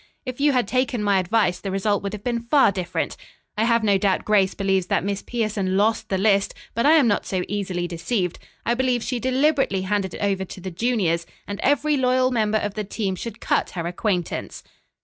[0.25, 3.15] If you had taken my advice the result would have been far different.
[3.55, 7.07] I have no doubt Grace believes that Miss Pierson lost the list, but I am
[7.07, 8.39] not so easily deceived.
[8.65, 12.73] I believe she deliberately handed it over to the juniors, and every loyal member of
[12.73, 14.63] the team should cut her acquaintance."